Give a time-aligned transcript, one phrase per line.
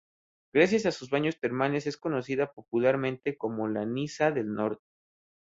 [0.51, 4.81] Gracias a sus baños termales es conocida popularmente como “La Niza del Norte“.